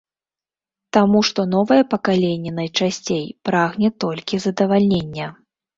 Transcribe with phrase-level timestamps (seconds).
[0.97, 5.35] Таму што новае пакаленне найчасцей прагне толькі задавальнення.